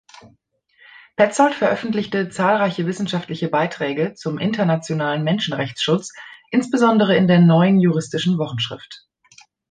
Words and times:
Petzold 1.15 1.53
veröffentlichte 1.53 2.29
zahlreiche 2.29 2.87
wissenschaftliche 2.87 3.49
Beiträge 3.49 4.15
zum 4.15 4.39
internationalen 4.39 5.23
Menschenrechtsschutz, 5.23 6.11
insbesondere 6.49 7.15
in 7.15 7.27
der 7.27 7.37
Neuen 7.39 7.79
Juristischen 7.79 8.39
Wochenschrift. 8.39 9.05